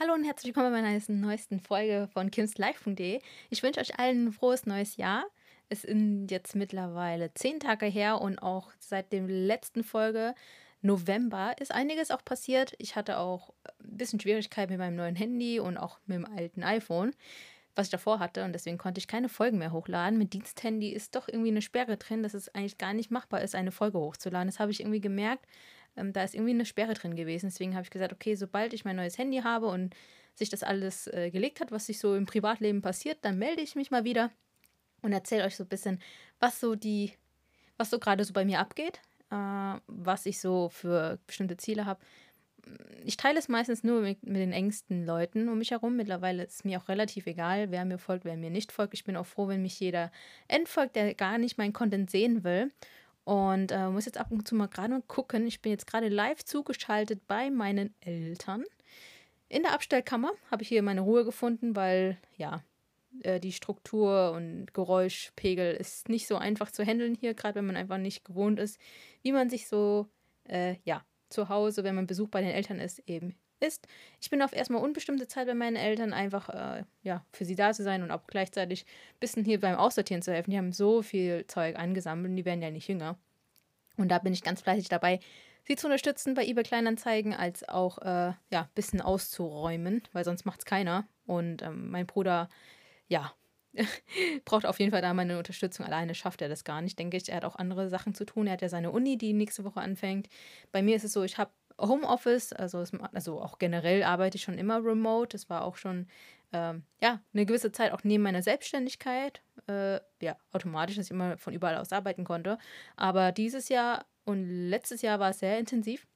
[0.00, 3.20] Hallo und herzlich willkommen bei meiner neuesten Folge von kimslife.de.
[3.50, 5.24] Ich wünsche euch allen ein frohes neues Jahr.
[5.70, 10.36] Es sind jetzt mittlerweile zehn Tage her und auch seit der letzten Folge
[10.82, 12.74] November ist einiges auch passiert.
[12.78, 16.62] Ich hatte auch ein bisschen Schwierigkeiten mit meinem neuen Handy und auch mit dem alten
[16.62, 17.12] iPhone,
[17.74, 20.16] was ich davor hatte und deswegen konnte ich keine Folgen mehr hochladen.
[20.16, 23.56] Mit Diensthandy ist doch irgendwie eine Sperre drin, dass es eigentlich gar nicht machbar ist,
[23.56, 24.46] eine Folge hochzuladen.
[24.46, 25.44] Das habe ich irgendwie gemerkt
[25.98, 27.48] ähm, da ist irgendwie eine Sperre drin gewesen.
[27.48, 29.94] Deswegen habe ich gesagt, okay, sobald ich mein neues Handy habe und
[30.34, 33.74] sich das alles äh, gelegt hat, was sich so im Privatleben passiert, dann melde ich
[33.74, 34.30] mich mal wieder
[35.02, 36.00] und erzähle euch so ein bisschen,
[36.40, 37.12] was so die,
[37.76, 42.00] was so gerade so bei mir abgeht, äh, was ich so für bestimmte Ziele habe.
[43.04, 45.96] Ich teile es meistens nur mit, mit, den engsten Leuten um mich herum.
[45.96, 48.94] Mittlerweile ist es mir auch relativ egal, wer mir folgt, wer mir nicht folgt.
[48.94, 50.12] Ich bin auch froh, wenn mich jeder
[50.48, 52.70] entfolgt, der gar nicht meinen Content sehen will.
[53.28, 55.46] Und äh, muss jetzt ab und zu mal gerade gucken.
[55.46, 58.64] Ich bin jetzt gerade live zugeschaltet bei meinen Eltern.
[59.50, 62.64] In der Abstellkammer habe ich hier meine Ruhe gefunden, weil ja,
[63.20, 67.76] äh, die Struktur und Geräuschpegel ist nicht so einfach zu handeln hier, gerade wenn man
[67.76, 68.80] einfach nicht gewohnt ist,
[69.20, 70.06] wie man sich so,
[70.44, 73.86] äh, ja, zu Hause, wenn man Besuch bei den Eltern ist, eben ist.
[74.20, 77.72] Ich bin auf erstmal unbestimmte Zeit bei meinen Eltern, einfach äh, ja, für sie da
[77.72, 80.50] zu sein und auch gleichzeitig ein bisschen hier beim Aussortieren zu helfen.
[80.50, 83.18] Die haben so viel Zeug angesammelt und die werden ja nicht jünger.
[83.96, 85.20] Und da bin ich ganz fleißig dabei,
[85.64, 90.46] sie zu unterstützen bei eBay Kleinanzeigen, als auch äh, ja, ein bisschen auszuräumen, weil sonst
[90.46, 91.06] macht es keiner.
[91.26, 92.48] Und ähm, mein Bruder,
[93.08, 93.32] ja,
[94.44, 95.84] braucht auf jeden Fall da meine Unterstützung.
[95.84, 97.28] Alleine schafft er das gar nicht, denke ich.
[97.28, 98.46] Er hat auch andere Sachen zu tun.
[98.46, 100.28] Er hat ja seine Uni, die nächste Woche anfängt.
[100.72, 104.58] Bei mir ist es so, ich habe Homeoffice, also, also auch generell arbeite ich schon
[104.58, 105.28] immer remote.
[105.36, 106.06] Das war auch schon
[106.52, 109.42] ähm, ja, eine gewisse Zeit auch neben meiner Selbstständigkeit.
[109.68, 112.58] Äh, ja, automatisch, dass ich immer von überall aus arbeiten konnte.
[112.96, 116.06] Aber dieses Jahr und letztes Jahr war es sehr intensiv.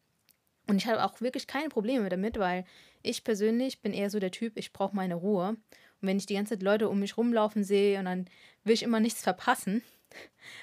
[0.69, 2.65] Und ich habe auch wirklich keine Probleme damit, weil
[3.03, 5.49] ich persönlich bin eher so der Typ, ich brauche meine Ruhe.
[5.49, 5.59] Und
[6.01, 8.27] wenn ich die ganze Zeit Leute um mich rumlaufen sehe und dann
[8.65, 9.83] will ich immer nichts verpassen.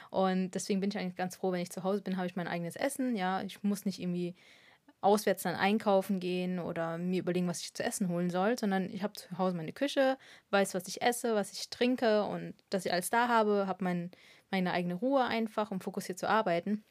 [0.09, 2.47] Und deswegen bin ich eigentlich ganz froh, wenn ich zu Hause bin, habe ich mein
[2.47, 3.15] eigenes Essen.
[3.15, 4.35] Ja, ich muss nicht irgendwie
[5.01, 9.03] auswärts dann einkaufen gehen oder mir überlegen, was ich zu essen holen soll, sondern ich
[9.03, 10.17] habe zu Hause meine Küche,
[10.49, 14.11] weiß, was ich esse, was ich trinke und dass ich alles da habe, habe mein,
[14.51, 16.83] meine eigene Ruhe einfach, um fokussiert zu arbeiten.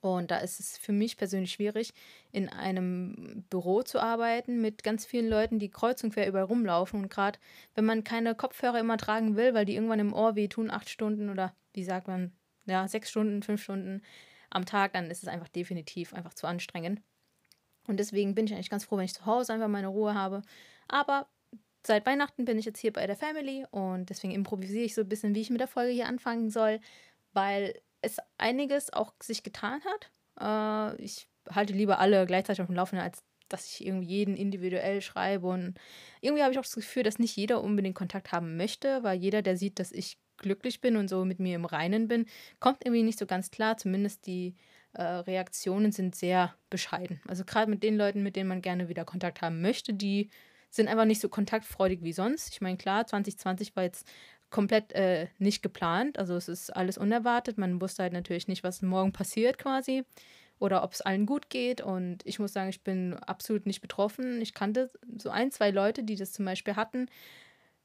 [0.00, 1.92] Und da ist es für mich persönlich schwierig,
[2.30, 7.02] in einem Büro zu arbeiten mit ganz vielen Leuten, die kreuz und quer überall rumlaufen.
[7.02, 7.38] Und gerade
[7.74, 11.30] wenn man keine Kopfhörer immer tragen will, weil die irgendwann im Ohr wehtun, acht Stunden
[11.30, 12.32] oder wie sagt man,
[12.66, 14.02] ja, sechs Stunden, fünf Stunden
[14.50, 17.00] am Tag, dann ist es einfach definitiv einfach zu anstrengend.
[17.88, 20.42] Und deswegen bin ich eigentlich ganz froh, wenn ich zu Hause einfach meine Ruhe habe.
[20.88, 21.26] Aber
[21.86, 25.08] seit Weihnachten bin ich jetzt hier bei der Family und deswegen improvisiere ich so ein
[25.08, 26.80] bisschen, wie ich mit der Folge hier anfangen soll,
[27.32, 30.96] weil es einiges auch sich getan hat.
[30.98, 35.00] Äh, ich halte lieber alle gleichzeitig auf dem Laufenden, als dass ich irgendwie jeden individuell
[35.00, 35.46] schreibe.
[35.46, 35.74] Und
[36.20, 39.42] irgendwie habe ich auch das Gefühl, dass nicht jeder unbedingt Kontakt haben möchte, weil jeder,
[39.42, 42.26] der sieht, dass ich glücklich bin und so mit mir im Reinen bin,
[42.60, 43.76] kommt irgendwie nicht so ganz klar.
[43.76, 44.54] Zumindest die
[44.96, 47.20] äh, Reaktionen sind sehr bescheiden.
[47.28, 50.30] Also gerade mit den Leuten, mit denen man gerne wieder Kontakt haben möchte, die
[50.70, 52.52] sind einfach nicht so kontaktfreudig wie sonst.
[52.52, 54.06] Ich meine, klar, 2020 war jetzt
[54.50, 56.18] komplett äh, nicht geplant.
[56.18, 57.58] Also es ist alles unerwartet.
[57.58, 60.04] Man wusste halt natürlich nicht, was morgen passiert quasi
[60.58, 61.82] oder ob es allen gut geht.
[61.82, 64.40] Und ich muss sagen, ich bin absolut nicht betroffen.
[64.40, 67.08] Ich kannte so ein, zwei Leute, die das zum Beispiel hatten.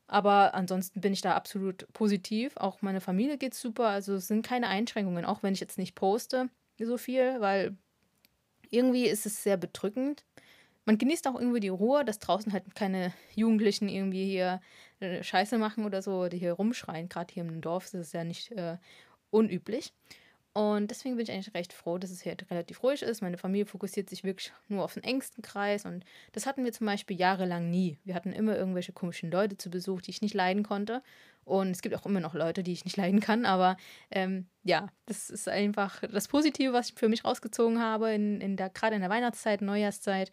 [0.07, 2.55] Aber ansonsten bin ich da absolut positiv.
[2.57, 3.87] Auch meine Familie geht super.
[3.87, 6.49] Also es sind keine Einschränkungen, auch wenn ich jetzt nicht poste
[6.85, 7.77] so viel, weil
[8.69, 10.25] irgendwie ist es sehr bedrückend.
[10.85, 14.61] Man genießt auch irgendwie die Ruhe, dass draußen halt keine Jugendlichen irgendwie hier
[14.99, 17.09] äh, Scheiße machen oder so, die hier rumschreien.
[17.09, 18.77] Gerade hier im Dorf ist es ja nicht äh,
[19.29, 19.93] unüblich.
[20.53, 23.21] Und deswegen bin ich eigentlich recht froh, dass es hier relativ ruhig ist.
[23.21, 26.03] Meine Familie fokussiert sich wirklich nur auf den engsten Kreis und
[26.33, 27.97] das hatten wir zum Beispiel jahrelang nie.
[28.03, 31.03] Wir hatten immer irgendwelche komischen Leute zu Besuch, die ich nicht leiden konnte.
[31.45, 33.77] Und es gibt auch immer noch Leute, die ich nicht leiden kann, aber
[34.11, 38.57] ähm, ja, das ist einfach das Positive, was ich für mich rausgezogen habe, in, in
[38.57, 40.31] der, gerade in der Weihnachtszeit, Neujahrszeit,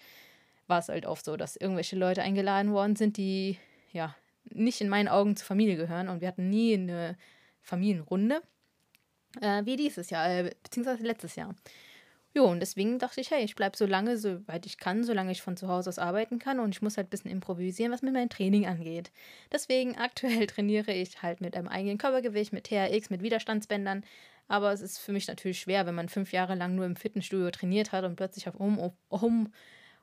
[0.67, 3.57] war es halt oft so, dass irgendwelche Leute eingeladen worden sind, die
[3.91, 4.15] ja
[4.45, 7.17] nicht in meinen Augen zur Familie gehören und wir hatten nie eine
[7.63, 8.43] Familienrunde
[9.41, 11.55] äh, wie dieses Jahr, äh, beziehungsweise letztes Jahr.
[12.35, 15.41] Jo, und deswegen dachte ich, hey, ich bleibe so lange, soweit ich kann, solange ich
[15.43, 18.13] von zu Hause aus arbeiten kann und ich muss halt ein bisschen improvisieren, was mit
[18.13, 19.11] meinem Training angeht.
[19.51, 24.05] Deswegen aktuell trainiere ich halt mit einem eigenen Körpergewicht, mit TRX, mit Widerstandsbändern.
[24.47, 27.51] Aber es ist für mich natürlich schwer, wenn man fünf Jahre lang nur im Fitnessstudio
[27.51, 29.51] trainiert hat und plötzlich auf Home, Home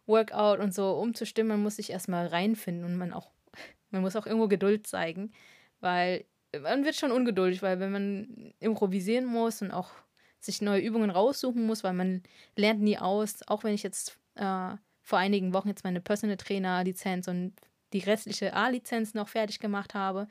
[0.06, 3.30] Workout und so umzustimmen, muss sich erstmal reinfinden und man auch,
[3.92, 5.32] man muss auch irgendwo Geduld zeigen,
[5.80, 6.26] weil
[6.62, 9.92] man wird schon ungeduldig, weil wenn man improvisieren muss und auch
[10.40, 12.24] sich neue Übungen raussuchen muss, weil man
[12.56, 16.84] lernt nie aus, auch wenn ich jetzt äh, vor einigen Wochen jetzt meine Personal Trainer
[16.84, 17.54] Lizenz und
[17.94, 20.28] die restliche A-Lizenz noch fertig gemacht habe.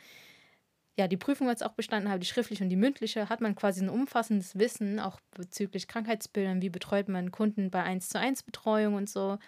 [0.96, 3.82] Ja, die Prüfung jetzt auch bestanden habe, die schriftliche und die mündliche, hat man quasi
[3.82, 8.94] ein umfassendes Wissen, auch bezüglich Krankheitsbildern, wie betreut man Kunden bei 1 zu 1 Betreuung
[8.94, 9.38] und so.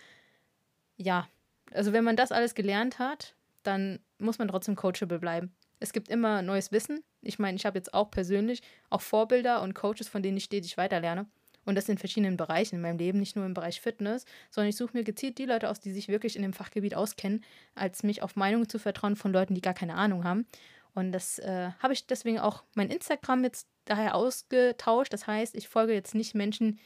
[0.96, 1.28] Ja,
[1.72, 5.54] also wenn man das alles gelernt hat, dann muss man trotzdem coachable bleiben.
[5.78, 7.02] Es gibt immer neues Wissen.
[7.22, 10.76] Ich meine, ich habe jetzt auch persönlich auch Vorbilder und Coaches, von denen ich stetig
[10.76, 11.26] weiterlerne.
[11.64, 14.76] Und das in verschiedenen Bereichen in meinem Leben, nicht nur im Bereich Fitness, sondern ich
[14.76, 17.44] suche mir gezielt die Leute aus, die sich wirklich in dem Fachgebiet auskennen,
[17.74, 20.46] als mich auf Meinungen zu vertrauen von Leuten, die gar keine Ahnung haben.
[20.94, 25.12] Und das äh, habe ich deswegen auch mein Instagram jetzt daher ausgetauscht.
[25.12, 26.78] Das heißt, ich folge jetzt nicht Menschen,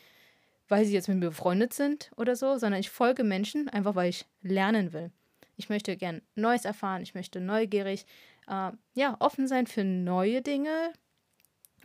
[0.69, 4.09] weil sie jetzt mit mir befreundet sind oder so, sondern ich folge Menschen einfach, weil
[4.09, 5.11] ich lernen will.
[5.57, 8.07] Ich möchte gern Neues erfahren, ich möchte neugierig,
[8.51, 10.93] äh, ja, offen sein für neue Dinge,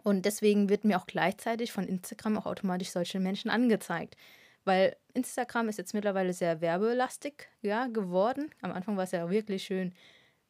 [0.06, 4.16] und deswegen wird mir auch gleichzeitig von Instagram auch automatisch solche Menschen angezeigt.
[4.64, 8.52] Weil Instagram ist jetzt mittlerweile sehr werbelastig ja, geworden.
[8.62, 9.96] Am Anfang war es ja wirklich schön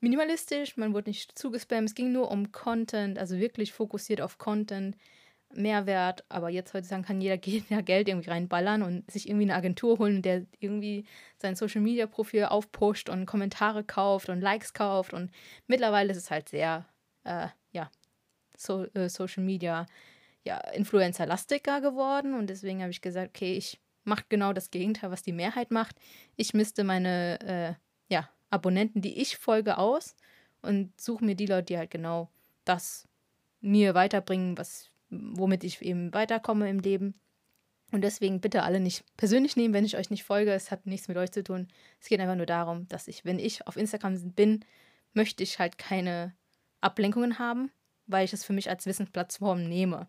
[0.01, 4.97] minimalistisch, man wurde nicht zugespammt, es ging nur um Content, also wirklich fokussiert auf Content,
[5.57, 6.23] Mehrwert.
[6.29, 10.21] Aber jetzt heutzutage kann jeder ja Geld irgendwie reinballern und sich irgendwie eine Agentur holen,
[10.21, 11.05] der irgendwie
[11.37, 15.13] sein Social Media Profil aufpusht und Kommentare kauft und Likes kauft.
[15.13, 15.31] Und
[15.67, 16.85] mittlerweile ist es halt sehr,
[17.23, 17.89] äh, ja,
[18.57, 19.85] so, äh, Social Media
[20.45, 25.23] ja, Influencer-lastiger geworden und deswegen habe ich gesagt, okay, ich mache genau das Gegenteil, was
[25.23, 25.95] die Mehrheit macht.
[26.35, 30.15] Ich misste meine äh, ja, Abonnenten, die ich folge, aus
[30.61, 32.29] und suche mir die Leute, die halt genau
[32.63, 33.07] das
[33.59, 34.91] mir weiterbringen, was,
[35.33, 37.15] womit ich eben weiterkomme im Leben.
[37.91, 40.51] Und deswegen bitte alle nicht persönlich nehmen, wenn ich euch nicht folge.
[40.51, 41.67] Es hat nichts mit euch zu tun.
[42.01, 44.65] Es geht einfach nur darum, dass ich, wenn ich auf Instagram bin,
[45.13, 46.33] möchte ich halt keine
[46.81, 47.71] Ablenkungen haben
[48.07, 50.07] weil ich es für mich als Wissensplattform nehme.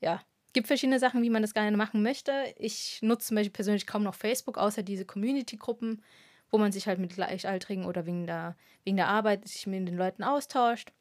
[0.00, 0.22] Ja,
[0.52, 2.32] gibt verschiedene Sachen, wie man das gerne machen möchte.
[2.56, 6.02] Ich nutze zum Beispiel persönlich kaum noch Facebook, außer diese Community-Gruppen,
[6.50, 9.96] wo man sich halt mit Gleichaltrigen oder wegen der, wegen der Arbeit sich mit den
[9.96, 10.92] Leuten austauscht.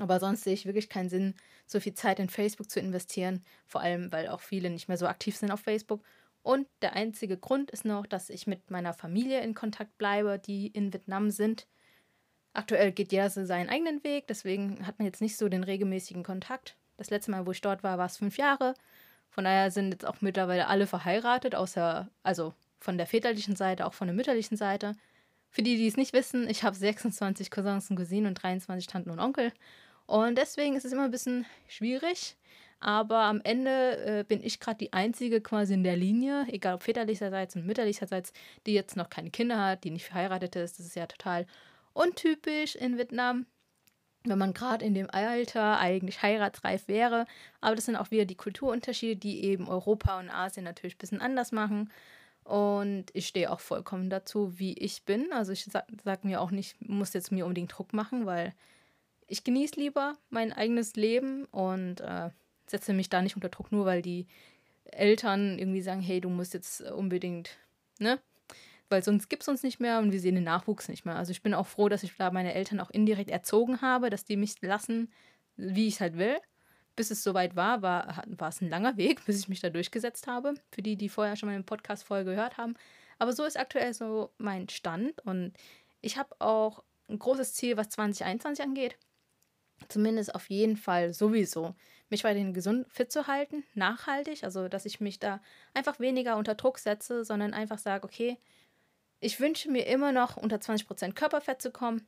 [0.00, 1.34] Aber sonst sehe ich wirklich keinen Sinn,
[1.66, 5.06] so viel Zeit in Facebook zu investieren, vor allem weil auch viele nicht mehr so
[5.06, 6.02] aktiv sind auf Facebook.
[6.42, 10.68] Und der einzige Grund ist noch, dass ich mit meiner Familie in Kontakt bleibe, die
[10.68, 11.66] in Vietnam sind.
[12.54, 16.22] Aktuell geht jeder so seinen eigenen Weg, deswegen hat man jetzt nicht so den regelmäßigen
[16.22, 16.76] Kontakt.
[16.96, 18.74] Das letzte Mal, wo ich dort war, war es fünf Jahre.
[19.30, 23.94] Von daher sind jetzt auch mittlerweile alle verheiratet, außer, also von der väterlichen Seite, auch
[23.94, 24.94] von der mütterlichen Seite.
[25.50, 29.10] Für die, die es nicht wissen, ich habe 26 Cousins und Cousinen und 23 Tanten
[29.10, 29.52] und Onkel.
[30.08, 32.38] Und deswegen ist es immer ein bisschen schwierig.
[32.80, 36.82] Aber am Ende äh, bin ich gerade die Einzige quasi in der Linie, egal ob
[36.82, 38.32] väterlicherseits und mütterlicherseits,
[38.66, 40.78] die jetzt noch keine Kinder hat, die nicht verheiratet ist.
[40.78, 41.44] Das ist ja total
[41.92, 43.44] untypisch in Vietnam,
[44.24, 47.26] wenn man gerade in dem Alter eigentlich heiratsreif wäre.
[47.60, 51.20] Aber das sind auch wieder die Kulturunterschiede, die eben Europa und Asien natürlich ein bisschen
[51.20, 51.90] anders machen.
[52.44, 55.32] Und ich stehe auch vollkommen dazu, wie ich bin.
[55.32, 58.54] Also ich sage sag mir auch nicht, muss jetzt mir unbedingt Druck machen, weil
[59.28, 62.30] ich genieße lieber mein eigenes Leben und äh,
[62.66, 64.26] setze mich da nicht unter Druck, nur weil die
[64.84, 67.58] Eltern irgendwie sagen, hey, du musst jetzt unbedingt,
[67.98, 68.18] ne?
[68.88, 71.16] weil sonst gibt es uns nicht mehr und wir sehen den Nachwuchs nicht mehr.
[71.16, 74.24] Also ich bin auch froh, dass ich da meine Eltern auch indirekt erzogen habe, dass
[74.24, 75.12] die mich lassen,
[75.56, 76.36] wie ich es halt will.
[76.96, 80.26] Bis es soweit war, war, war es ein langer Weg, bis ich mich da durchgesetzt
[80.26, 80.54] habe.
[80.72, 82.74] Für die, die vorher schon meine Podcast-Folge gehört haben.
[83.18, 85.52] Aber so ist aktuell so mein Stand und
[86.00, 88.96] ich habe auch ein großes Ziel, was 2021 angeht.
[89.88, 91.74] Zumindest auf jeden Fall sowieso.
[92.10, 94.44] Mich weiterhin gesund, fit zu halten, nachhaltig.
[94.44, 95.40] Also, dass ich mich da
[95.74, 98.38] einfach weniger unter Druck setze, sondern einfach sage, okay,
[99.20, 102.06] ich wünsche mir immer noch unter 20% Körperfett zu kommen.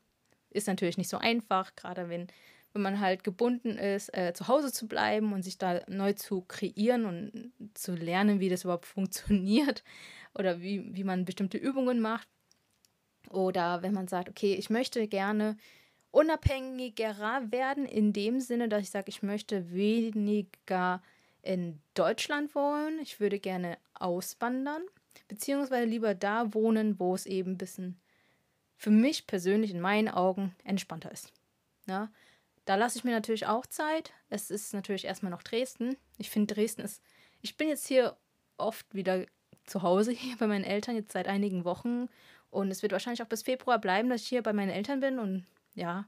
[0.51, 2.29] Ist natürlich nicht so einfach, gerade wenn,
[2.73, 6.43] wenn man halt gebunden ist, äh, zu Hause zu bleiben und sich da neu zu
[6.43, 9.85] kreieren und zu lernen, wie das überhaupt funktioniert
[10.35, 12.29] oder wie, wie man bestimmte Übungen macht.
[13.29, 15.57] Oder wenn man sagt, okay, ich möchte gerne
[16.11, 17.17] unabhängiger
[17.50, 21.02] werden, in dem Sinne, dass ich sage, ich möchte weniger
[21.43, 24.83] in Deutschland wohnen, ich würde gerne auswandern
[25.29, 27.99] beziehungsweise lieber da wohnen, wo es eben ein bisschen
[28.76, 31.33] für mich persönlich in meinen Augen entspannter ist.
[31.87, 32.11] Ja,
[32.64, 34.12] da lasse ich mir natürlich auch Zeit.
[34.29, 35.97] Es ist natürlich erstmal noch Dresden.
[36.19, 37.02] Ich finde, Dresden ist.
[37.43, 38.17] Ich bin jetzt hier
[38.59, 39.25] oft wieder
[39.67, 42.09] zu Hause hier bei meinen Eltern, jetzt seit einigen Wochen.
[42.50, 45.19] Und es wird wahrscheinlich auch bis Februar bleiben, dass ich hier bei meinen Eltern bin
[45.19, 45.47] und
[45.81, 46.07] ja,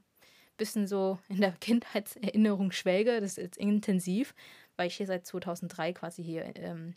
[0.57, 3.19] bisschen so in der Kindheitserinnerung schwelge.
[3.19, 4.33] Das ist intensiv,
[4.77, 6.95] weil ich hier seit 2003 quasi hier ähm,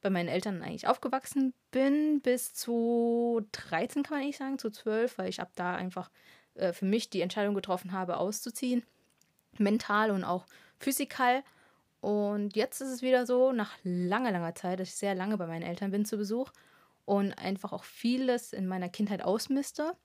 [0.00, 5.18] bei meinen Eltern eigentlich aufgewachsen bin, bis zu 13 kann man eigentlich sagen, zu 12,
[5.18, 6.10] weil ich ab da einfach
[6.54, 8.84] äh, für mich die Entscheidung getroffen habe, auszuziehen.
[9.58, 10.46] Mental und auch
[10.78, 11.42] physikal.
[12.00, 15.48] Und jetzt ist es wieder so, nach langer, langer Zeit, dass ich sehr lange bei
[15.48, 16.52] meinen Eltern bin zu Besuch.
[17.04, 19.96] und einfach auch vieles in meiner Kindheit ausmiste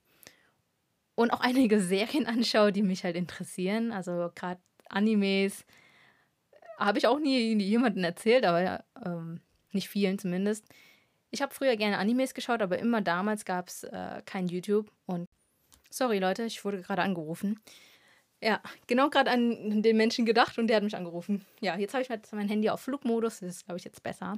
[1.16, 3.92] und auch einige Serien anschaue, die mich halt interessieren.
[3.92, 5.66] Also gerade Animes
[6.78, 9.42] habe ich auch nie, jemandem erzählt, aber ähm,
[9.72, 10.66] nicht vielen zumindest.
[11.32, 14.92] Ich habe früher gerne Animes geschaut, aber immer damals gab es äh, kein YouTube.
[15.06, 15.28] Und
[15.90, 17.60] sorry Leute, ich wurde gerade angerufen.
[18.42, 21.46] Ja, genau gerade an den Menschen gedacht und der hat mich angerufen.
[21.62, 24.38] Ja, jetzt habe ich mein Handy auf Flugmodus, das ist, glaube ich, jetzt besser.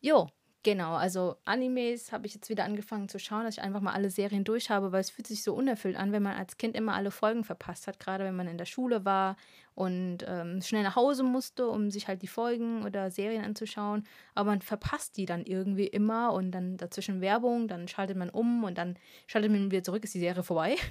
[0.00, 0.28] Jo,
[0.68, 4.10] Genau, also Animes habe ich jetzt wieder angefangen zu schauen, dass ich einfach mal alle
[4.10, 6.92] Serien durch habe, weil es fühlt sich so unerfüllt an, wenn man als Kind immer
[6.92, 9.38] alle Folgen verpasst hat, gerade wenn man in der Schule war
[9.74, 14.04] und ähm, schnell nach Hause musste, um sich halt die Folgen oder Serien anzuschauen.
[14.34, 18.62] Aber man verpasst die dann irgendwie immer und dann dazwischen Werbung, dann schaltet man um
[18.62, 20.76] und dann schaltet man wieder zurück, ist die Serie vorbei.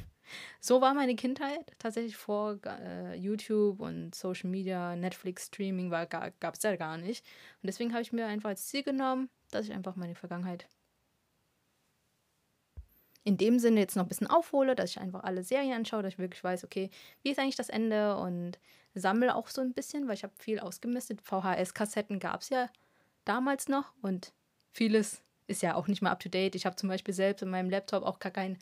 [0.59, 6.63] So war meine Kindheit tatsächlich vor äh, YouTube und Social Media, Netflix, Streaming gab es
[6.63, 7.23] ja gar nicht.
[7.61, 10.67] Und deswegen habe ich mir einfach als Ziel genommen, dass ich einfach meine Vergangenheit
[13.27, 16.13] in dem Sinne jetzt noch ein bisschen aufhole, dass ich einfach alle Serien anschaue, dass
[16.13, 16.89] ich wirklich weiß, okay,
[17.23, 18.57] wie ist eigentlich das Ende und
[18.95, 21.21] sammle auch so ein bisschen, weil ich habe viel ausgemistet.
[21.21, 22.69] VHS-Kassetten gab es ja
[23.25, 24.31] damals noch und
[24.71, 26.55] vieles ist ja auch nicht mehr up to date.
[26.55, 28.57] Ich habe zum Beispiel selbst in meinem Laptop auch gar keinen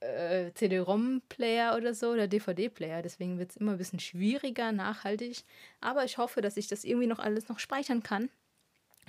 [0.00, 3.02] äh, CD-ROM-Player oder so oder DVD-Player.
[3.02, 5.44] Deswegen wird es immer ein bisschen schwieriger, nachhaltig.
[5.82, 8.30] Aber ich hoffe, dass ich das irgendwie noch alles noch speichern kann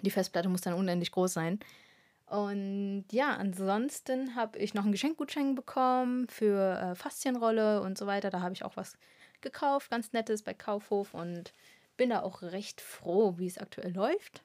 [0.02, 1.60] die Festplatte muss dann unendlich groß sein.
[2.28, 8.30] Und ja, ansonsten habe ich noch einen Geschenkgutschein bekommen für äh, Faszienrolle und so weiter.
[8.30, 8.98] Da habe ich auch was
[9.40, 11.54] gekauft, ganz nettes bei Kaufhof und
[11.96, 14.44] bin da auch recht froh, wie es aktuell läuft.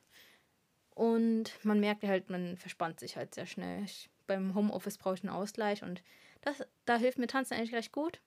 [0.94, 3.82] Und man merkt halt, man verspannt sich halt sehr schnell.
[3.84, 6.02] Ich, beim Homeoffice brauche ich einen Ausgleich und
[6.42, 8.20] das, da hilft mir Tanzen eigentlich recht gut.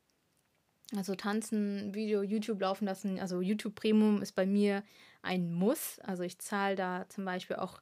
[0.95, 3.19] Also Tanzen, Video, YouTube laufen lassen.
[3.19, 4.83] Also YouTube Premium ist bei mir
[5.21, 5.99] ein Muss.
[5.99, 7.81] Also ich zahle da zum Beispiel auch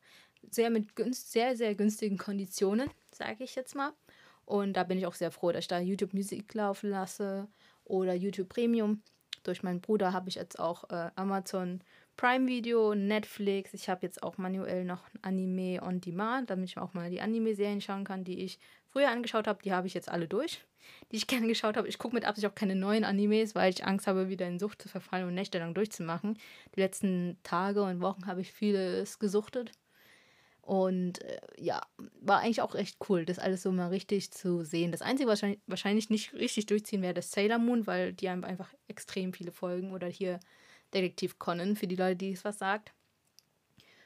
[0.49, 3.91] sehr mit günst, sehr, sehr günstigen Konditionen, sage ich jetzt mal.
[4.45, 7.47] Und da bin ich auch sehr froh, dass ich da YouTube Musik laufen lasse
[7.85, 9.01] oder YouTube Premium.
[9.43, 11.81] Durch meinen Bruder habe ich jetzt auch äh, Amazon
[12.15, 13.73] Prime Video, Netflix.
[13.73, 17.81] Ich habe jetzt auch manuell noch Anime on Demand, damit ich auch mal die Anime-Serien
[17.81, 18.59] schauen kann, die ich
[18.93, 19.61] früher angeschaut habe.
[19.63, 20.61] Die habe ich jetzt alle durch
[21.11, 21.87] die ich gerne geschaut habe.
[21.87, 24.81] Ich gucke mit Absicht auch keine neuen Animes, weil ich Angst habe, wieder in Sucht
[24.81, 26.37] zu verfallen und nächtelang durchzumachen.
[26.75, 29.71] Die letzten Tage und Wochen habe ich vieles gesuchtet.
[30.61, 31.81] Und äh, ja,
[32.21, 34.93] war eigentlich auch echt cool, das alles so mal richtig zu sehen.
[34.93, 38.45] Das Einzige, was wahrscheinlich, wahrscheinlich nicht richtig durchziehen wäre, das Sailor Moon, weil die haben
[38.45, 39.91] einfach extrem viele Folgen.
[39.91, 40.39] Oder hier
[40.93, 42.93] Detektiv Conan, für die Leute, die es was sagt.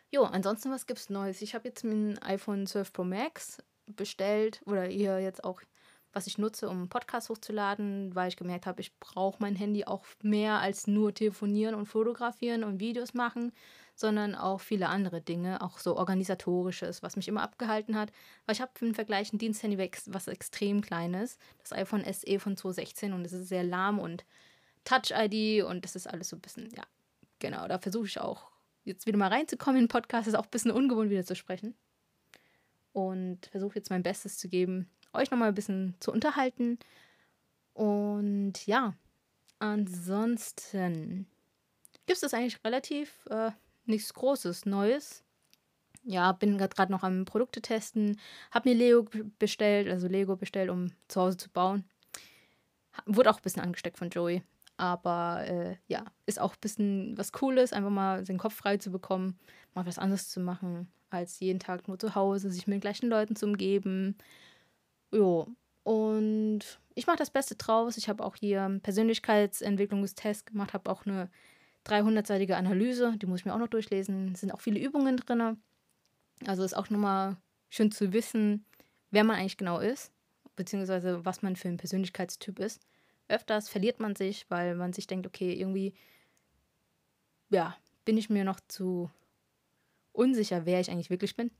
[0.09, 1.41] Jo, ansonsten, was gibt's Neues?
[1.41, 5.61] Ich habe jetzt mein iPhone 12 Pro Max bestellt oder hier jetzt auch
[6.17, 10.03] was ich nutze, um Podcasts hochzuladen, weil ich gemerkt habe, ich brauche mein Handy auch
[10.23, 13.51] mehr als nur telefonieren und fotografieren und Videos machen,
[13.93, 18.11] sondern auch viele andere Dinge, auch so organisatorisches, was mich immer abgehalten hat.
[18.45, 19.77] Weil ich habe im Vergleich ein Diensthandy,
[20.07, 24.25] was extrem kleines, das iPhone SE von 2016 und es ist sehr lahm und
[24.85, 26.83] Touch-ID und das ist alles so ein bisschen, ja,
[27.37, 28.49] genau, da versuche ich auch
[28.85, 31.75] jetzt wieder mal reinzukommen in den Podcast, ist auch ein bisschen ungewohnt wieder zu sprechen.
[32.93, 36.79] Und versuche jetzt mein Bestes zu geben, euch nochmal ein bisschen zu unterhalten.
[37.73, 38.95] Und ja,
[39.59, 41.27] ansonsten
[42.05, 43.51] gibt es eigentlich relativ äh,
[43.85, 45.23] nichts Großes, Neues.
[46.03, 48.17] Ja, bin gerade noch am Produkte testen,
[48.51, 51.83] habe mir Lego bestellt, also Lego bestellt, um zu Hause zu bauen.
[53.05, 54.41] Wurde auch ein bisschen angesteckt von Joey.
[54.77, 58.91] Aber äh, ja, ist auch ein bisschen was Cooles, einfach mal den Kopf frei zu
[58.91, 59.37] bekommen,
[59.73, 63.09] mal was anderes zu machen, als jeden Tag nur zu Hause, sich mit den gleichen
[63.09, 64.17] Leuten zu umgeben.
[65.11, 65.47] Jo,
[65.83, 66.59] und
[66.95, 67.97] ich mache das Beste draus.
[67.97, 71.29] Ich habe auch hier Persönlichkeitsentwicklungstest gemacht, habe auch eine
[71.85, 74.33] 300-seitige Analyse, die muss ich mir auch noch durchlesen.
[74.33, 75.57] Es sind auch viele Übungen drin.
[76.45, 77.37] Also ist auch nochmal
[77.69, 78.65] schön zu wissen,
[79.11, 80.11] wer man eigentlich genau ist,
[80.55, 82.81] beziehungsweise was man für ein Persönlichkeitstyp ist.
[83.29, 85.93] Öfters verliert man sich, weil man sich denkt, okay, irgendwie,
[87.49, 89.09] ja, bin ich mir noch zu
[90.17, 91.51] unsicher, wer ich eigentlich wirklich bin.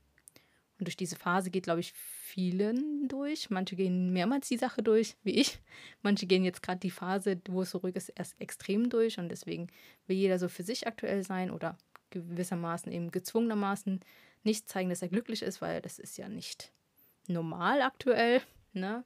[0.78, 3.50] Und durch diese Phase geht, glaube ich, vielen durch.
[3.50, 5.58] Manche gehen mehrmals die Sache durch, wie ich.
[6.02, 9.18] Manche gehen jetzt gerade die Phase, wo es so ruhig ist, erst extrem durch.
[9.18, 9.68] Und deswegen
[10.06, 11.76] will jeder so für sich aktuell sein oder
[12.10, 14.00] gewissermaßen eben gezwungenermaßen
[14.44, 16.72] nicht zeigen, dass er glücklich ist, weil das ist ja nicht
[17.26, 18.40] normal aktuell.
[18.72, 19.04] Ne?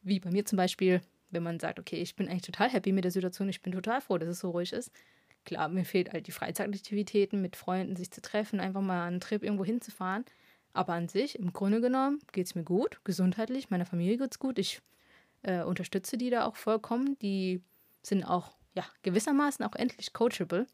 [0.00, 3.04] Wie bei mir zum Beispiel, wenn man sagt, okay, ich bin eigentlich total happy mit
[3.04, 4.90] der Situation, ich bin total froh, dass es so ruhig ist.
[5.44, 9.42] Klar, mir fehlt halt die Freizeitaktivitäten, mit Freunden sich zu treffen, einfach mal einen Trip
[9.42, 10.24] irgendwo hinzufahren.
[10.72, 14.38] Aber an sich, im Grunde genommen, geht es mir gut, gesundheitlich, meiner Familie geht es
[14.38, 14.58] gut.
[14.58, 14.80] Ich
[15.42, 17.18] äh, unterstütze die da auch vollkommen.
[17.20, 17.62] Die
[18.02, 20.66] sind auch, ja, gewissermaßen auch endlich coachable.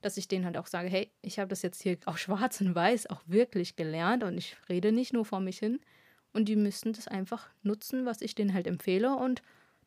[0.00, 2.74] dass ich denen halt auch sage, hey, ich habe das jetzt hier auf schwarz und
[2.74, 5.80] weiß auch wirklich gelernt und ich rede nicht nur vor mich hin.
[6.32, 9.42] Und die müssten das einfach nutzen, was ich denen halt empfehle und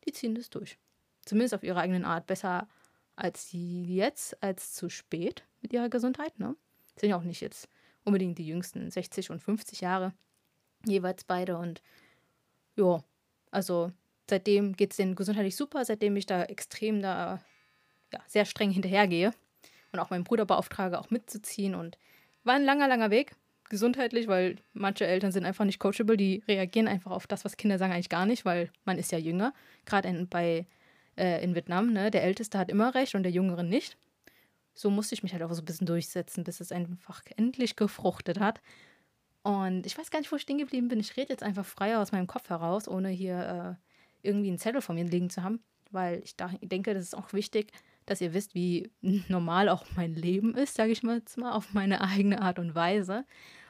[0.06, 0.78] die ziehen das durch.
[1.24, 2.26] Zumindest auf ihre eigenen Art.
[2.26, 2.68] Besser
[3.16, 6.38] als jetzt, als zu spät mit ihrer Gesundheit.
[6.38, 6.56] Ne?
[6.96, 7.68] Sind ja auch nicht jetzt
[8.04, 10.12] unbedingt die jüngsten, 60 und 50 Jahre
[10.86, 11.56] jeweils beide.
[11.56, 11.82] Und
[12.76, 13.02] ja,
[13.50, 13.92] also
[14.28, 17.40] seitdem geht es denen gesundheitlich super, seitdem ich da extrem da
[18.12, 19.32] ja, sehr streng hinterhergehe
[19.92, 21.74] und auch meinen Bruder beauftrage, auch mitzuziehen.
[21.74, 21.98] Und
[22.44, 23.36] war ein langer, langer Weg,
[23.68, 27.78] gesundheitlich, weil manche Eltern sind einfach nicht coachable, die reagieren einfach auf das, was Kinder
[27.78, 29.54] sagen, eigentlich gar nicht, weil man ist ja jünger.
[29.86, 30.66] Gerade bei,
[31.16, 33.96] äh, in Vietnam, ne, der Älteste hat immer recht und der Jüngere nicht.
[34.74, 38.40] So musste ich mich halt auch so ein bisschen durchsetzen, bis es einfach endlich gefruchtet
[38.40, 38.60] hat.
[39.42, 41.00] Und ich weiß gar nicht, wo ich stehen geblieben bin.
[41.00, 43.78] Ich rede jetzt einfach frei aus meinem Kopf heraus, ohne hier
[44.22, 47.16] äh, irgendwie einen Zettel vor mir liegen zu haben, weil ich da, denke, das ist
[47.16, 47.72] auch wichtig,
[48.06, 48.90] dass ihr wisst, wie
[49.28, 52.74] normal auch mein Leben ist, sage ich mal jetzt mal, auf meine eigene Art und
[52.74, 53.24] Weise.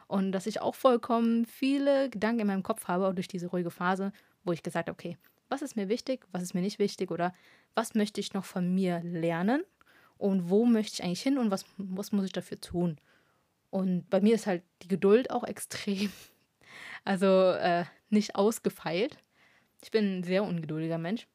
[0.06, 3.70] Und dass ich auch vollkommen viele Gedanken in meinem Kopf habe, auch durch diese ruhige
[3.70, 4.12] Phase,
[4.44, 5.16] wo ich gesagt habe, okay,
[5.52, 7.34] was ist mir wichtig, was ist mir nicht wichtig oder
[7.74, 9.62] was möchte ich noch von mir lernen
[10.18, 12.98] und wo möchte ich eigentlich hin und was, was muss ich dafür tun.
[13.70, 16.10] Und bei mir ist halt die Geduld auch extrem,
[17.04, 19.18] also äh, nicht ausgefeilt.
[19.82, 21.26] Ich bin ein sehr ungeduldiger Mensch.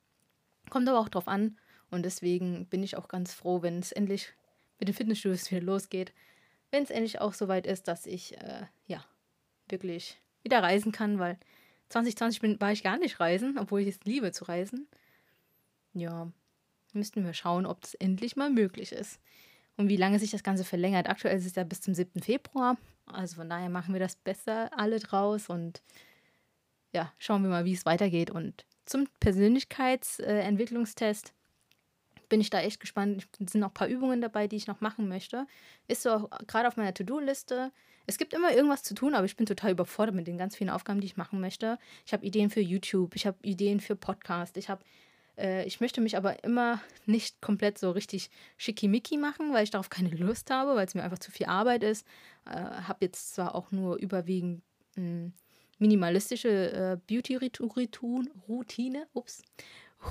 [0.70, 1.58] Kommt aber auch drauf an,
[1.90, 4.34] und deswegen bin ich auch ganz froh, wenn es endlich
[4.80, 6.14] mit den Fitnessstudios wieder losgeht.
[6.72, 9.06] Wenn es endlich auch soweit ist, dass ich, äh, ja,
[9.70, 11.38] wirklich wieder reisen kann, weil
[11.89, 14.88] 2020 bin, war ich gar nicht reisen, obwohl ich es liebe zu reisen.
[15.94, 16.32] Ja,
[16.94, 19.20] müssten wir schauen, ob das endlich mal möglich ist.
[19.77, 21.08] Und wie lange sich das Ganze verlängert.
[21.08, 22.22] Aktuell ist es ja bis zum 7.
[22.22, 22.77] Februar.
[23.06, 25.82] Also von daher machen wir das besser alle draus und
[26.94, 28.32] ja, schauen wir mal, wie es weitergeht.
[28.32, 31.34] Und zum Persönlichkeitsentwicklungstest
[32.29, 33.27] bin ich da echt gespannt.
[33.39, 35.46] Es sind noch ein paar Übungen dabei, die ich noch machen möchte.
[35.88, 37.72] Ist so gerade auf meiner To-Do-Liste.
[38.05, 40.69] Es gibt immer irgendwas zu tun, aber ich bin total überfordert mit den ganz vielen
[40.69, 41.77] Aufgaben, die ich machen möchte.
[42.05, 44.84] Ich habe Ideen für YouTube, ich habe Ideen für Podcast, ich habe
[45.38, 49.90] äh, ich möchte mich aber immer nicht komplett so richtig schickimicki machen, weil ich darauf
[49.90, 52.05] keine Lust habe, weil es mir einfach zu viel Arbeit ist.
[52.46, 54.63] Äh, habe jetzt zwar auch nur überwiegend
[54.96, 55.33] mh, hm,
[55.79, 59.44] minimalistische äh, Beauty-Routine, ups,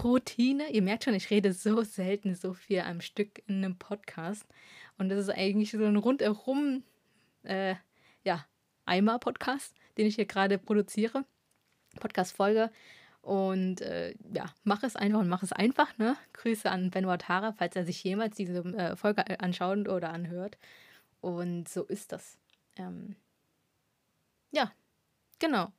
[0.02, 0.70] Routine.
[0.70, 4.46] Ihr merkt schon, ich rede so selten so viel am Stück in einem Podcast.
[4.98, 6.82] Und das ist eigentlich so ein rundherum,
[7.42, 7.74] äh,
[8.24, 8.44] ja,
[8.86, 11.24] Eimer-Podcast, den ich hier gerade produziere.
[12.00, 12.70] Podcast-Folge.
[13.22, 16.16] Und äh, ja, mach es einfach und mach es einfach, ne?
[16.32, 20.56] Grüße an Ben Watara, falls er sich jemals diese äh, Folge anschaut oder anhört.
[21.20, 22.38] Und so ist das.
[22.76, 23.16] Ähm,
[24.52, 24.70] ja,
[25.40, 25.72] genau.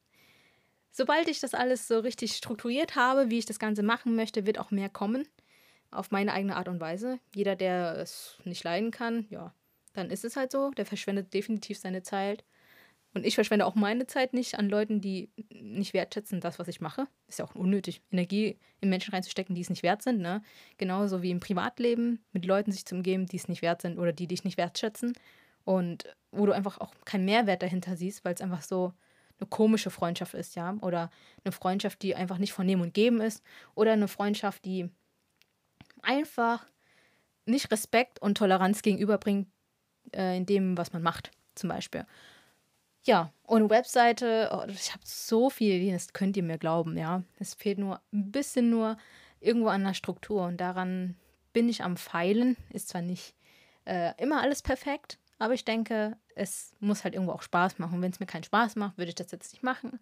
[0.97, 4.57] Sobald ich das alles so richtig strukturiert habe, wie ich das Ganze machen möchte, wird
[4.57, 5.27] auch mehr kommen.
[5.91, 7.19] Auf meine eigene Art und Weise.
[7.35, 9.53] Jeder, der es nicht leiden kann, ja,
[9.93, 10.71] dann ist es halt so.
[10.71, 12.43] Der verschwendet definitiv seine Zeit.
[13.13, 16.81] Und ich verschwende auch meine Zeit nicht an Leuten, die nicht wertschätzen das, was ich
[16.81, 17.07] mache.
[17.27, 20.19] Ist ja auch unnötig, Energie in Menschen reinzustecken, die es nicht wert sind.
[20.19, 20.41] Ne?
[20.79, 24.13] Genauso wie im Privatleben mit Leuten sich zu umgeben, die es nicht wert sind oder
[24.13, 25.13] die dich nicht wertschätzen.
[25.63, 28.93] Und wo du einfach auch keinen Mehrwert dahinter siehst, weil es einfach so
[29.39, 31.09] eine komische Freundschaft ist, ja, oder
[31.43, 33.43] eine Freundschaft, die einfach nicht von Nehmen und Geben ist,
[33.75, 34.89] oder eine Freundschaft, die
[36.01, 36.65] einfach
[37.45, 39.47] nicht Respekt und Toleranz gegenüberbringt
[40.13, 42.05] äh, in dem, was man macht, zum Beispiel.
[43.05, 47.23] Ja, und Webseite, oh, ich habe so Ideen, das könnt ihr mir glauben, ja.
[47.39, 48.97] Es fehlt nur ein bisschen nur
[49.39, 51.15] irgendwo an der Struktur und daran
[51.53, 52.57] bin ich am Feilen.
[52.69, 53.33] Ist zwar nicht
[53.85, 58.01] äh, immer alles perfekt, aber ich denke, es muss halt irgendwo auch Spaß machen.
[58.01, 59.99] Wenn es mir keinen Spaß macht, würde ich das jetzt nicht machen.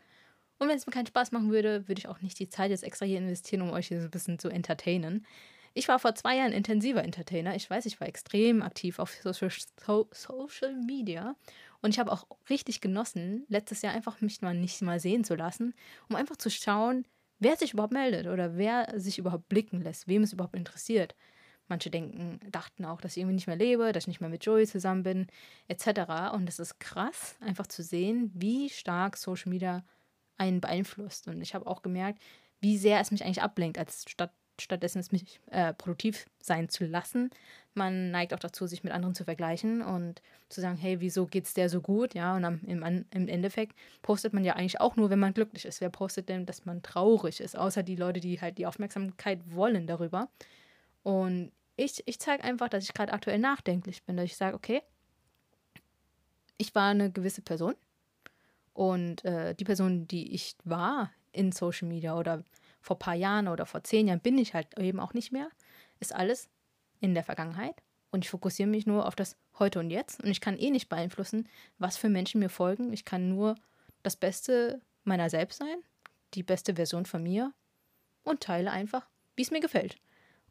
[0.57, 2.83] Und wenn es mir keinen Spaß machen würde, würde ich auch nicht die Zeit jetzt
[2.83, 5.25] extra hier investieren, um euch hier so ein bisschen zu entertainen.
[5.73, 7.55] Ich war vor zwei Jahren intensiver Entertainer.
[7.55, 9.51] Ich weiß, ich war extrem aktiv auf Social,
[9.85, 11.35] so, Social Media.
[11.81, 15.35] Und ich habe auch richtig genossen, letztes Jahr einfach mich mal nicht mal sehen zu
[15.35, 15.73] lassen,
[16.09, 17.05] um einfach zu schauen,
[17.39, 21.15] wer sich überhaupt meldet oder wer sich überhaupt blicken lässt, wem es überhaupt interessiert.
[21.67, 24.45] Manche denken, dachten auch, dass ich irgendwie nicht mehr lebe, dass ich nicht mehr mit
[24.45, 25.27] Joey zusammen bin,
[25.67, 26.33] etc.
[26.33, 29.83] Und es ist krass, einfach zu sehen, wie stark Social Media
[30.37, 31.27] einen beeinflusst.
[31.27, 32.21] Und ich habe auch gemerkt,
[32.61, 36.85] wie sehr es mich eigentlich ablenkt, als statt, stattdessen es mich äh, produktiv sein zu
[36.85, 37.29] lassen.
[37.73, 41.53] Man neigt auch dazu, sich mit anderen zu vergleichen und zu sagen, hey, wieso geht's
[41.53, 42.13] der so gut?
[42.13, 45.65] Ja, und am, im, im Endeffekt postet man ja eigentlich auch nur, wenn man glücklich
[45.65, 45.81] ist.
[45.81, 47.57] Wer postet denn, dass man traurig ist?
[47.57, 50.29] Außer die Leute, die halt die Aufmerksamkeit wollen darüber.
[51.05, 54.81] Und ich, ich zeige einfach, dass ich gerade aktuell nachdenklich bin, dass ich sage, okay,
[56.57, 57.75] ich war eine gewisse Person
[58.73, 62.43] und äh, die Person, die ich war in Social Media oder
[62.81, 65.47] vor ein paar Jahren oder vor zehn Jahren bin ich halt eben auch nicht mehr,
[65.99, 66.49] ist alles
[67.01, 67.75] in der Vergangenheit
[68.09, 70.89] und ich fokussiere mich nur auf das Heute und Jetzt und ich kann eh nicht
[70.89, 72.93] beeinflussen, was für Menschen mir folgen.
[72.93, 73.53] Ich kann nur
[74.01, 75.83] das Beste meiner selbst sein,
[76.33, 77.53] die beste Version von mir
[78.23, 79.97] und teile einfach, wie es mir gefällt.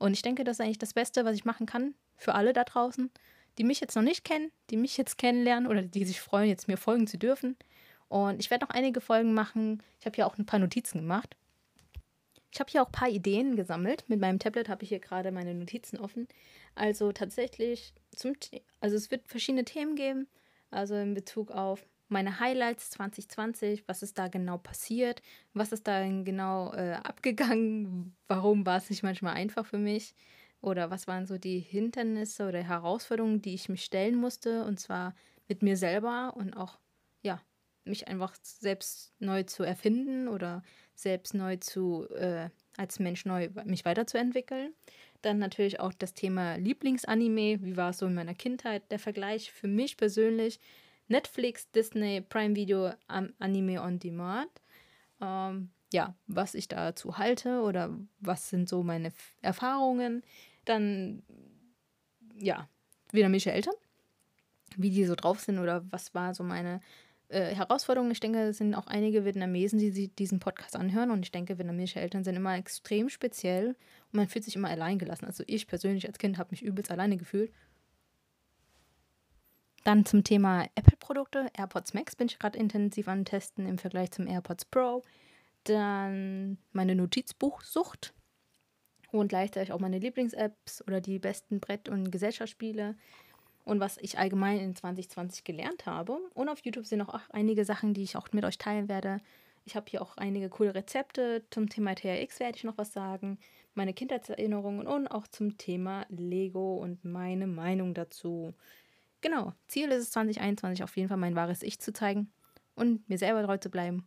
[0.05, 2.64] Und ich denke, das ist eigentlich das Beste, was ich machen kann für alle da
[2.64, 3.11] draußen,
[3.57, 6.69] die mich jetzt noch nicht kennen, die mich jetzt kennenlernen oder die sich freuen, jetzt
[6.69, 7.57] mir folgen zu dürfen.
[8.09, 9.83] Und ich werde noch einige Folgen machen.
[9.99, 11.38] Ich habe hier auch ein paar Notizen gemacht.
[12.53, 14.05] Ich habe hier auch ein paar Ideen gesammelt.
[14.09, 16.29] Mit meinem Tablet habe ich hier gerade meine Notizen offen.
[16.75, 18.35] Also tatsächlich zum
[18.81, 20.29] also es wird verschiedene Themen geben,
[20.71, 25.20] also in Bezug auf meine Highlights 2020, was ist da genau passiert,
[25.53, 30.14] was ist da genau äh, abgegangen, warum war es nicht manchmal einfach für mich?
[30.61, 35.14] Oder was waren so die Hindernisse oder Herausforderungen, die ich mich stellen musste und zwar
[35.48, 36.79] mit mir selber und auch
[37.22, 37.42] ja
[37.85, 40.62] mich einfach selbst neu zu erfinden oder
[40.94, 44.72] selbst neu zu äh, als Mensch neu mich weiterzuentwickeln.
[45.20, 49.50] Dann natürlich auch das Thema Lieblingsanime, wie war es so in meiner Kindheit, der Vergleich
[49.50, 50.61] für mich persönlich
[51.09, 54.51] Netflix, Disney, Prime Video, Anime on Demand.
[55.21, 59.12] Ähm, ja, was ich dazu halte oder was sind so meine
[59.43, 60.23] Erfahrungen.
[60.64, 61.23] Dann,
[62.37, 62.69] ja,
[63.12, 63.75] vietnamesische Eltern,
[64.77, 66.81] wie die so drauf sind oder was war so meine
[67.29, 68.11] äh, Herausforderung.
[68.11, 71.11] Ich denke, es sind auch einige Vietnamesen, die diesen Podcast anhören.
[71.11, 74.99] Und ich denke, vietnamesische Eltern sind immer extrem speziell und man fühlt sich immer allein
[74.99, 75.27] gelassen.
[75.27, 77.53] Also ich persönlich als Kind habe mich übelst alleine gefühlt.
[79.85, 81.49] Dann zum Thema Apple-Produkte.
[81.53, 85.03] AirPods Max bin ich gerade intensiv an Testen im Vergleich zum AirPods Pro.
[85.64, 88.14] Dann meine Notizbuchsucht
[89.12, 92.97] und gleichzeitig auch meine Lieblings-Apps oder die besten Brett- und Gesellschaftsspiele
[93.64, 96.18] und was ich allgemein in 2020 gelernt habe.
[96.35, 99.20] Und auf YouTube sind auch einige Sachen, die ich auch mit euch teilen werde.
[99.66, 101.44] Ich habe hier auch einige coole Rezepte.
[101.51, 103.38] Zum Thema THX werde ich noch was sagen.
[103.75, 108.55] Meine Kindheitserinnerungen und auch zum Thema Lego und meine Meinung dazu.
[109.25, 112.31] Genau, Ziel ist es 2021 auf jeden Fall mein wahres Ich zu zeigen
[112.75, 114.07] und mir selber treu zu bleiben.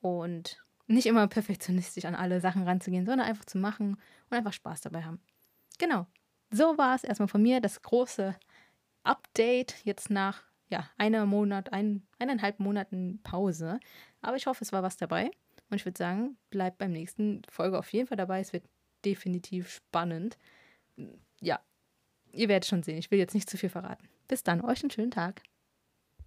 [0.00, 3.96] Und nicht immer perfektionistisch an alle Sachen ranzugehen, sondern einfach zu machen
[4.30, 5.20] und einfach Spaß dabei haben.
[5.80, 6.06] Genau,
[6.52, 8.36] so war es erstmal von mir, das große
[9.02, 13.80] Update jetzt nach ja, einer Monat, ein, eineinhalb Monaten Pause.
[14.20, 15.32] Aber ich hoffe, es war was dabei.
[15.70, 18.38] Und ich würde sagen, bleibt beim nächsten Folge auf jeden Fall dabei.
[18.38, 18.62] Es wird
[19.04, 20.38] definitiv spannend.
[21.40, 21.58] Ja,
[22.30, 22.98] ihr werdet schon sehen.
[22.98, 24.08] Ich will jetzt nicht zu viel verraten.
[24.32, 25.42] Bis dann, euch einen schönen Tag.